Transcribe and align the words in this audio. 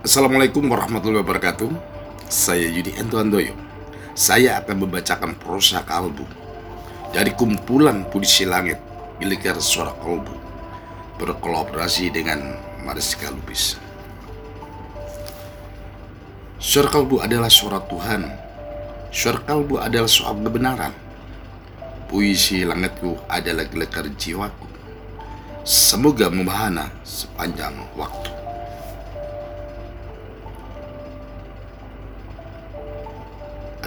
Assalamualaikum 0.00 0.64
warahmatullahi 0.64 1.20
wabarakatuh. 1.20 1.68
Saya 2.24 2.64
Yudi 2.72 2.96
Ento 2.96 3.20
Andoyo 3.20 3.52
Saya 4.16 4.56
akan 4.56 4.88
membacakan 4.88 5.36
prosa 5.36 5.84
kalbu 5.84 6.24
Dari 7.12 7.36
kumpulan 7.36 8.08
puisi 8.08 8.48
langit 8.48 8.80
Milikar 9.20 9.60
suara 9.60 9.92
kalbu 10.00 10.32
Berkolaborasi 11.20 12.16
dengan 12.16 12.40
Mariska 12.80 13.28
Lubis. 13.28 13.76
Suara 16.56 16.88
kalbu 16.88 17.20
adalah 17.20 17.52
suara 17.52 17.84
Tuhan. 17.84 18.24
Suara 19.12 19.44
kalbu 19.44 19.84
adalah 19.84 20.08
soal 20.08 20.40
kebenaran. 20.40 20.96
Puisi 22.08 22.64
langitku 22.64 23.20
adalah 23.28 23.68
gelekar 23.68 24.08
jiwaku. 24.16 24.64
Semoga 25.60 26.32
membahana 26.32 26.88
sepanjang 27.04 27.76
waktu 28.00 28.40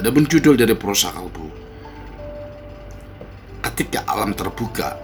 Adapun 0.04 0.28
judul 0.28 0.60
dari 0.60 0.76
prosa 0.76 1.16
kalbu. 1.16 1.48
Ketika 3.64 4.04
alam 4.04 4.36
terbuka 4.36 5.00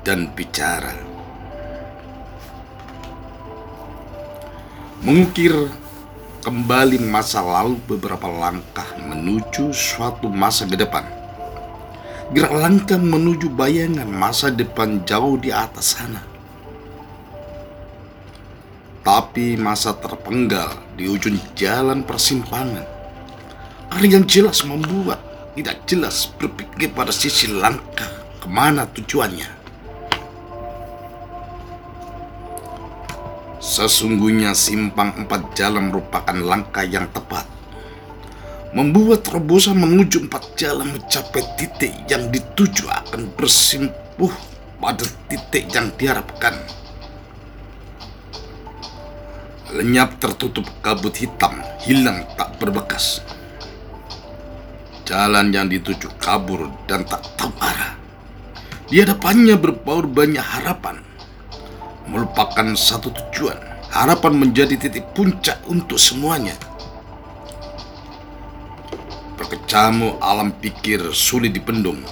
dan 0.00 0.32
bicara. 0.32 0.96
Mengukir 5.04 5.52
kembali 6.40 7.04
masa 7.04 7.44
lalu 7.44 7.76
beberapa 7.84 8.32
langkah 8.32 8.88
menuju 8.96 9.76
suatu 9.76 10.32
masa 10.32 10.64
ke 10.64 10.80
depan. 10.80 11.04
Gerak 12.32 12.54
langkah 12.64 12.96
menuju 12.96 13.52
bayangan 13.52 14.08
masa 14.08 14.48
depan 14.48 15.04
jauh 15.04 15.36
di 15.36 15.52
atas 15.52 16.00
sana. 16.00 16.24
Tapi 19.04 19.60
masa 19.60 19.92
terpenggal 19.92 20.96
di 20.96 21.12
ujung 21.12 21.36
jalan 21.52 22.00
persimpangan 22.08 22.96
Hal 23.88 24.04
yang 24.04 24.28
jelas 24.28 24.62
membuat 24.68 25.18
tidak 25.56 25.82
jelas 25.88 26.28
berpikir 26.36 26.92
pada 26.92 27.10
sisi 27.10 27.50
langkah 27.50 28.06
ke 28.38 28.46
mana 28.46 28.84
tujuannya. 28.84 29.58
Sesungguhnya 33.58 34.54
simpang 34.54 35.12
empat 35.18 35.58
jalan 35.58 35.90
merupakan 35.90 36.36
langkah 36.36 36.86
yang 36.86 37.10
tepat. 37.10 37.42
Membuat 38.70 39.26
terobosan 39.26 39.80
menuju 39.80 40.30
empat 40.30 40.54
jalan 40.54 40.94
mencapai 40.94 41.42
titik 41.58 41.90
yang 42.06 42.30
dituju 42.30 42.86
akan 42.86 43.26
bersimpuh 43.34 44.30
pada 44.78 45.02
titik 45.26 45.74
yang 45.74 45.90
diharapkan. 45.98 46.54
Lenyap 49.74 50.22
tertutup 50.22 50.64
kabut 50.78 51.18
hitam, 51.18 51.58
hilang 51.82 52.24
tak 52.38 52.54
berbekas. 52.62 53.20
Jalan 55.08 55.56
yang 55.56 55.72
dituju 55.72 56.20
kabur 56.20 56.68
dan 56.84 57.00
tak 57.08 57.24
tahu 57.40 57.48
arah. 57.64 57.96
Di 58.92 59.00
hadapannya 59.00 59.56
berbaur 59.56 60.04
banyak 60.04 60.44
harapan. 60.44 61.00
Melupakan 62.12 62.76
satu 62.76 63.08
tujuan. 63.16 63.56
Harapan 63.88 64.36
menjadi 64.36 64.76
titik 64.76 65.08
puncak 65.16 65.64
untuk 65.64 65.96
semuanya. 65.96 66.52
Berkecamuk 69.40 70.20
alam 70.20 70.52
pikir 70.52 71.00
sulit 71.16 71.56
dipendung. 71.56 72.04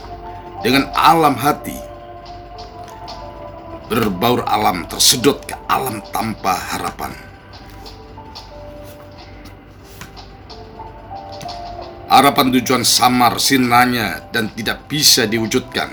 Dengan 0.65 0.89
alam 0.97 1.37
hati. 1.37 1.77
Berbaur 3.93 4.41
alam 4.49 4.89
tersedot 4.89 5.45
ke 5.45 5.53
alam 5.69 6.01
tanpa 6.17 6.57
harapan. 6.73 7.26
Harapan 12.07 12.55
tujuan 12.55 12.87
samar 12.87 13.35
sinanya 13.43 14.23
dan 14.31 14.47
tidak 14.55 14.87
bisa 14.87 15.27
diwujudkan. 15.27 15.91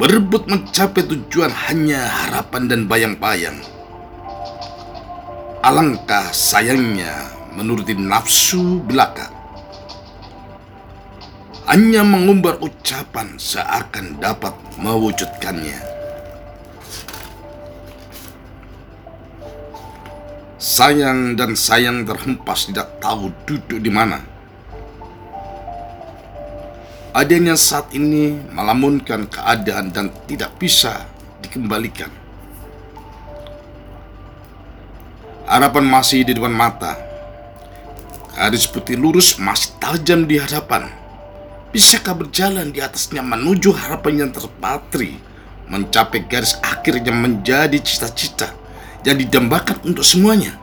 Berebut 0.00 0.48
mencapai 0.48 1.04
tujuan 1.04 1.52
hanya 1.68 2.00
harapan 2.00 2.72
dan 2.72 2.80
bayang-bayang. 2.88 3.60
Alangkah 5.60 6.32
sayangnya 6.32 7.28
menuruti 7.52 7.92
nafsu 7.92 8.80
belaka. 8.88 9.28
Hanya 11.68 12.00
mengumbar 12.00 12.56
ucapan 12.64 13.36
seakan 13.36 14.16
dapat 14.16 14.56
mewujudkannya. 14.80 15.80
Sayang 20.56 21.36
dan 21.36 21.52
sayang 21.52 22.08
terhempas 22.08 22.72
tidak 22.72 22.96
tahu 23.04 23.28
duduk 23.44 23.84
di 23.84 23.92
mana 23.92 24.33
Adanya 27.14 27.54
saat 27.54 27.94
ini 27.94 28.34
melamunkan 28.50 29.30
keadaan 29.30 29.94
dan 29.94 30.10
tidak 30.26 30.50
bisa 30.58 31.06
dikembalikan. 31.46 32.10
Harapan 35.46 35.86
masih 35.86 36.26
di 36.26 36.34
depan 36.34 36.50
mata. 36.50 36.98
Garis 38.34 38.66
putih 38.66 38.98
lurus 38.98 39.38
masih 39.38 39.78
tajam 39.78 40.26
di 40.26 40.42
hadapan. 40.42 40.90
Bisakah 41.70 42.18
berjalan 42.18 42.74
di 42.74 42.82
atasnya 42.82 43.22
menuju 43.22 43.70
harapan 43.70 44.26
yang 44.26 44.30
terpatri, 44.34 45.14
mencapai 45.70 46.26
garis 46.26 46.58
akhir 46.66 46.98
yang 46.98 47.22
menjadi 47.22 47.78
cita-cita 47.78 48.50
yang 49.06 49.22
didambakan 49.22 49.78
untuk 49.86 50.02
semuanya? 50.02 50.58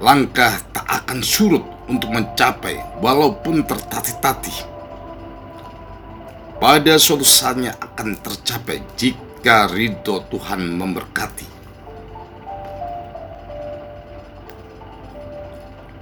Langkah 0.00 0.56
tak 0.72 0.88
akan 0.88 1.20
surut 1.20 1.77
untuk 1.88 2.12
mencapai 2.12 3.00
walaupun 3.00 3.64
tertatih-tatih. 3.64 4.78
Pada 6.58 6.94
suatu 7.00 7.24
saatnya 7.24 7.74
akan 7.80 8.18
tercapai 8.20 8.84
jika 8.94 9.66
ridho 9.72 10.22
Tuhan 10.28 10.74
memberkati. 10.76 11.48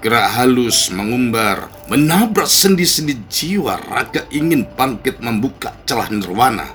Gerak 0.01 0.29
halus 0.39 0.93
mengumbar, 0.93 1.67
menabrak 1.91 2.47
sendi-sendi 2.47 3.27
jiwa 3.27 3.81
raga 3.91 4.23
ingin 4.31 4.63
bangkit 4.65 5.19
membuka 5.19 5.75
celah 5.83 6.09
nirwana. 6.13 6.69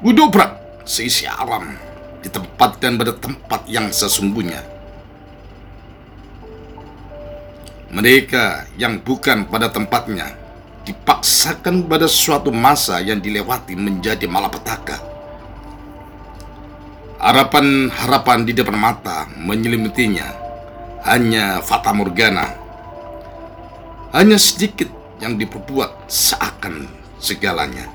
Budobrak 0.00 0.82
seisi 0.86 1.26
alam 1.26 1.76
ditempatkan 2.22 2.94
pada 2.94 3.12
tempat 3.18 3.66
yang 3.66 3.90
sesungguhnya 3.90 4.71
Mereka 7.92 8.72
yang 8.80 9.04
bukan 9.04 9.44
pada 9.52 9.68
tempatnya 9.68 10.32
dipaksakan 10.88 11.84
pada 11.86 12.08
suatu 12.08 12.48
masa 12.48 12.98
yang 13.04 13.20
dilewati 13.20 13.76
menjadi 13.76 14.24
malapetaka. 14.24 14.96
Harapan-harapan 17.22 18.48
di 18.48 18.56
depan 18.56 18.74
mata 18.74 19.30
menyelimutinya 19.38 20.26
hanya 21.06 21.60
fata 21.62 21.94
morgana. 21.94 22.50
Hanya 24.10 24.40
sedikit 24.40 24.90
yang 25.22 25.38
diperbuat 25.38 26.10
seakan 26.10 26.90
segalanya. 27.22 27.86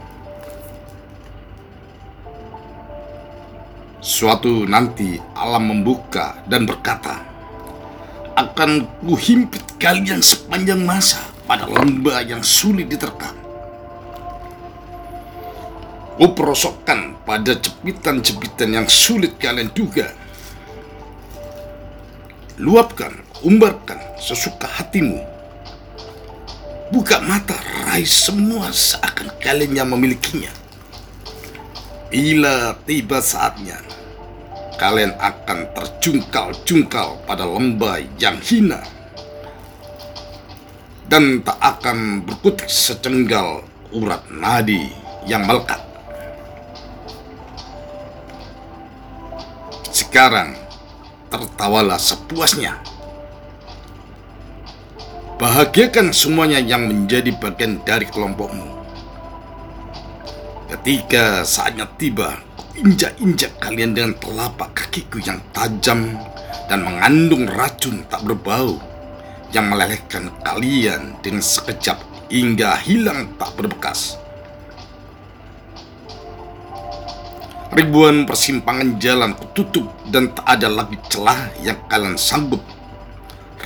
Suatu 3.99 4.63
nanti 4.63 5.19
alam 5.35 5.67
membuka 5.67 6.39
dan 6.47 6.63
berkata, 6.63 7.19
akan 8.37 8.85
kuhimpit 9.01 9.81
kalian 9.81 10.21
sepanjang 10.21 10.85
masa 10.85 11.17
pada 11.49 11.65
lembah 11.65 12.21
yang 12.21 12.45
sulit 12.45 12.85
diterkam. 12.85 13.33
Kuperosokkan 16.21 17.17
pada 17.25 17.57
jepitan-jepitan 17.57 18.69
yang 18.73 18.88
sulit 18.89 19.41
kalian 19.41 19.73
duga. 19.73 20.13
Luapkan, 22.62 23.13
umbarkan 23.41 24.01
sesuka 24.21 24.65
hatimu. 24.65 25.21
Buka 26.94 27.21
mata, 27.21 27.57
raih 27.89 28.06
semua 28.06 28.69
seakan 28.73 29.33
kalian 29.41 29.81
yang 29.81 29.89
memilikinya. 29.94 30.50
Bila 32.09 32.73
tiba 32.85 33.21
saatnya, 33.21 33.77
kalian 34.77 35.18
akan 35.18 35.65
terjungkal-jungkal 35.74 37.18
pada 37.25 37.44
lembah 37.44 37.97
yang 38.21 38.38
hina 38.38 38.79
dan 41.09 41.41
tak 41.41 41.57
akan 41.57 42.21
berkutik 42.24 42.69
secenggal 42.69 43.65
urat 43.95 44.21
nadi 44.29 44.91
yang 45.25 45.44
melekat. 45.47 45.79
Sekarang 49.89 50.53
tertawalah 51.31 51.97
sepuasnya. 51.97 52.77
Bahagiakan 55.38 56.13
semuanya 56.13 56.57
yang 56.57 56.89
menjadi 56.89 57.29
bagian 57.38 57.77
dari 57.85 58.09
kelompokmu. 58.09 58.77
Ketika 60.68 61.45
saatnya 61.45 61.85
tiba, 61.95 62.41
injak-injak 62.77 63.57
kalian 63.57 63.97
dengan 63.97 64.13
telapak 64.21 64.69
kakiku 64.77 65.18
yang 65.25 65.41
tajam 65.50 66.13
dan 66.69 66.85
mengandung 66.85 67.50
racun 67.50 68.06
tak 68.06 68.21
berbau 68.21 68.77
yang 69.50 69.74
melelehkan 69.74 70.29
kalian 70.45 71.18
dengan 71.25 71.41
sekejap 71.41 71.97
hingga 72.29 72.77
hilang 72.85 73.33
tak 73.41 73.50
berbekas. 73.57 74.21
Ribuan 77.74 78.25
persimpangan 78.29 78.97
jalan 79.01 79.33
kututup 79.38 79.89
dan 80.09 80.33
tak 80.33 80.45
ada 80.45 80.69
lagi 80.69 80.97
celah 81.09 81.51
yang 81.62 81.77
kalian 81.89 82.18
sanggup 82.18 82.63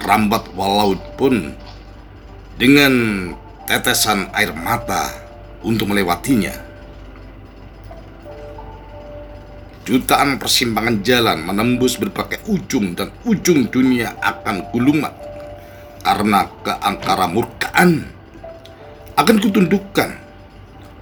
rambat 0.01 0.41
walau 0.57 0.97
pun 1.19 1.53
dengan 2.57 2.93
tetesan 3.69 4.31
air 4.33 4.51
mata 4.55 5.13
untuk 5.61 5.91
melewatinya. 5.93 6.70
Jutaan 9.81 10.37
persimpangan 10.37 11.01
jalan 11.01 11.41
menembus 11.41 11.97
berbagai 11.97 12.45
ujung 12.45 12.93
dan 12.93 13.09
ujung 13.25 13.65
dunia 13.65 14.13
akan 14.21 14.69
kulumat 14.69 15.09
karena 16.05 16.45
keangkara 16.61 17.25
murkaan. 17.25 18.05
Akan 19.17 19.41
kutundukkan 19.41 20.21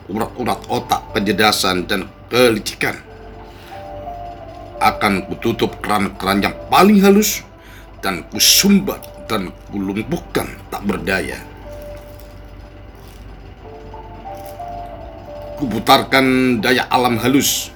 urat-urat 0.08 0.64
otak 0.72 1.12
penjedasan 1.12 1.92
dan 1.92 2.08
kelicikan. 2.32 2.96
Akan 4.80 5.28
kututup 5.28 5.84
keran-keran 5.84 6.40
yang 6.40 6.56
paling 6.72 7.04
halus 7.04 7.44
dan 8.00 8.24
kusumbat 8.32 9.04
dan 9.28 9.52
kulumpuhkan 9.76 10.56
tak 10.72 10.88
berdaya. 10.88 11.36
Kuputarkan 15.60 16.58
daya 16.64 16.88
alam 16.88 17.20
halus 17.20 17.76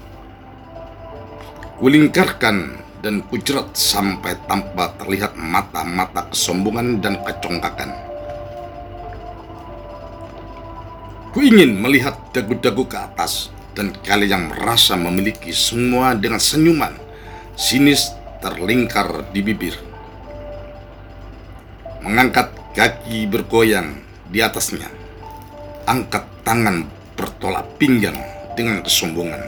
Kulingkarkan 1.84 2.80
dan 3.04 3.28
kujerat 3.28 3.76
sampai 3.76 4.40
tanpa 4.48 4.96
terlihat 4.96 5.36
mata-mata 5.36 6.32
kesombongan 6.32 7.04
dan 7.04 7.20
kecongkakan. 7.20 7.92
Ku 11.36 11.44
ingin 11.44 11.76
melihat 11.76 12.16
dagu-dagu 12.32 12.88
ke 12.88 12.96
atas 12.96 13.52
dan 13.76 13.92
kalian 14.00 14.32
yang 14.32 14.44
merasa 14.48 14.96
memiliki 14.96 15.52
semua 15.52 16.16
dengan 16.16 16.40
senyuman 16.40 16.96
sinis 17.60 18.16
terlingkar 18.40 19.36
di 19.36 19.44
bibir. 19.44 19.76
Mengangkat 22.00 22.48
kaki 22.80 23.28
bergoyang 23.28 24.00
di 24.32 24.40
atasnya. 24.40 24.88
Angkat 25.84 26.48
tangan 26.48 26.88
bertolak 27.20 27.76
pinggang 27.76 28.16
dengan 28.56 28.80
kesombongan. 28.80 29.44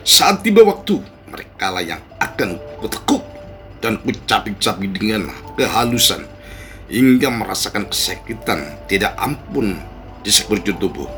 Saat 0.00 0.40
tiba 0.40 0.64
waktu, 0.64 1.11
mereka 1.32 1.72
lah 1.72 1.80
yang 1.80 2.04
akan 2.20 2.60
kutekuk 2.84 3.24
dan 3.80 3.96
kucapik-capik 4.04 4.92
dengan 4.92 5.32
kehalusan 5.56 6.28
hingga 6.92 7.32
merasakan 7.32 7.88
kesakitan 7.88 8.76
tidak 8.84 9.16
ampun 9.16 9.80
di 10.20 10.28
sekujur 10.28 10.76
tubuh. 10.76 11.08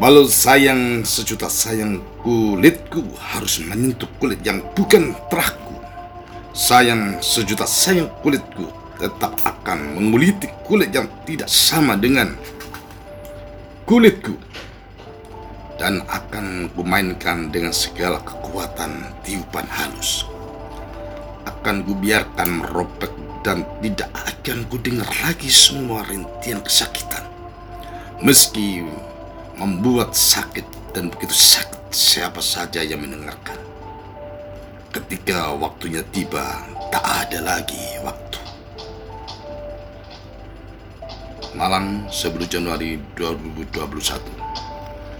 Balut 0.00 0.32
sayang 0.32 1.04
sejuta 1.04 1.50
sayang 1.52 2.00
kulitku 2.24 3.04
harus 3.20 3.60
menyentuh 3.60 4.08
kulit 4.16 4.40
yang 4.40 4.64
bukan 4.72 5.12
terahku. 5.28 5.76
Sayang 6.56 7.20
sejuta 7.20 7.68
sayang 7.68 8.08
kulitku 8.24 8.64
tetap 8.96 9.36
akan 9.44 10.00
menguliti 10.00 10.48
kulit 10.64 10.88
yang 10.96 11.04
tidak 11.28 11.52
sama 11.52 12.00
dengan 12.00 12.32
kulitku 13.84 14.38
dan 15.80 16.04
akan 16.12 16.68
kumainkan 16.76 17.48
dengan 17.48 17.72
segala 17.72 18.20
kekuatan 18.20 19.00
tiupan 19.24 19.64
halus. 19.64 20.28
Akan 21.48 21.80
kubiarkan 21.88 22.60
merobek 22.60 23.08
dan 23.40 23.64
tidak 23.80 24.12
akan 24.12 24.68
kudengar 24.68 25.08
lagi 25.24 25.48
semua 25.48 26.04
rintian 26.04 26.60
kesakitan. 26.60 27.24
Meski 28.20 28.84
membuat 29.56 30.12
sakit 30.12 30.92
dan 30.92 31.08
begitu 31.08 31.32
sakit 31.32 31.88
siapa 31.88 32.44
saja 32.44 32.84
yang 32.84 33.00
mendengarkan. 33.00 33.56
Ketika 34.92 35.56
waktunya 35.56 36.04
tiba, 36.12 36.60
tak 36.92 37.04
ada 37.08 37.40
lagi 37.40 37.80
waktu. 38.04 38.38
Malam 41.56 42.04
10 42.12 42.36
Januari 42.44 43.00
2021 43.16 44.69